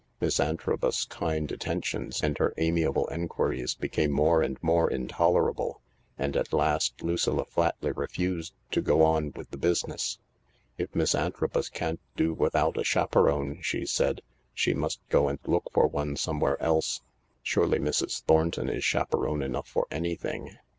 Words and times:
Miss 0.19 0.39
Antrobus's 0.39 1.05
kind 1.05 1.51
attentions 1.51 2.23
and 2.23 2.35
her 2.39 2.55
amiable 2.57 3.05
enquiries 3.09 3.75
became 3.75 4.09
more 4.09 4.41
and 4.41 4.57
more 4.63 4.89
intolerable, 4.89 5.79
and 6.17 6.35
at 6.35 6.51
last 6.51 7.03
Lucilla 7.03 7.45
flatly 7.45 7.91
refused 7.91 8.55
to 8.71 8.81
go 8.81 9.03
on 9.03 9.31
with 9.35 9.51
the 9.51 9.59
business." 9.59 10.17
If 10.79 10.95
Miss 10.95 11.13
Antrobus 11.13 11.69
can't 11.69 11.99
do 12.15 12.33
without 12.33 12.77
a 12.79 12.83
chaperone," 12.83 13.59
she 13.61 13.85
said," 13.85 14.21
she 14.55 14.73
must 14.73 15.07
go 15.09 15.27
and 15.27 15.37
look 15.45 15.69
for 15.71 15.85
one 15.85 16.15
somewhere 16.15 16.59
else. 16.59 17.01
Surely 17.43 17.77
Mrs. 17.77 18.23
Thornton 18.23 18.69
is 18.69 18.83
chaperone 18.83 19.43
enough 19.43 19.67
for 19.67 19.85
anything 19.91 20.57